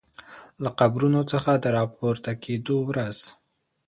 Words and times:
له 0.63 0.69
قبرونو 0.79 1.21
څخه 1.31 1.51
د 1.63 1.65
راپورته 1.77 2.31
کیدو 2.43 2.77
ورځ 2.89 3.17